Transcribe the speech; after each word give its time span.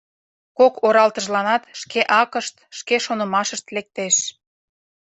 Кок 0.57 0.73
оралтыжланат 0.85 1.63
шке 1.81 2.01
акышт, 2.21 2.55
шке 2.77 2.95
шонымашышт 3.05 3.65
лектеш. 3.75 4.15